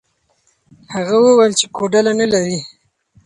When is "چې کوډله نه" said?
1.59-2.25